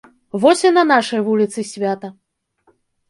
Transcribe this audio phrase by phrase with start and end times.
[0.45, 2.11] Вось і на нашай вуліцы свята.